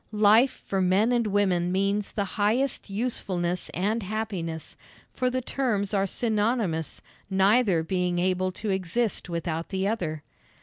[0.13, 4.75] Life for men and women means the highest usefulness and happiness,
[5.13, 10.23] for the terms are synonymous, neither being able to exist without the other.